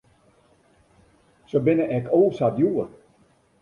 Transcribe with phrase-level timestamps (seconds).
[1.51, 2.89] Se binne ek o sa djoer.